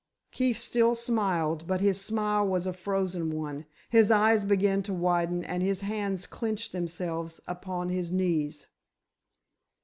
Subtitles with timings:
[0.31, 3.67] Keefe still smiled, but his smile was a frozen one.
[3.91, 8.65] His eyes began to widen and his hands clenched themselves upon his knees.